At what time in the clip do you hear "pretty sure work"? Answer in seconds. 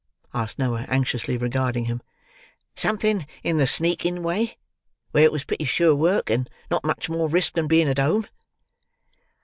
5.43-6.31